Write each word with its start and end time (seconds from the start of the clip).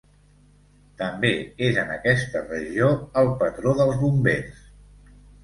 També 1.01 1.29
és 1.67 1.77
en 1.81 1.91
aquesta 1.97 2.41
regió 2.47 2.89
el 3.23 3.31
patró 3.45 3.77
dels 3.83 4.01
bombers. 4.01 4.67